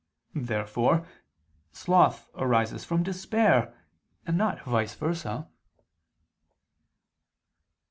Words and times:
Therefore 0.33 1.07
sloth 1.71 2.27
arises 2.33 2.83
from 2.83 3.03
despair, 3.03 3.71
and 4.25 4.35
not 4.35 4.59
vice 4.65 4.95
versa. 4.95 5.47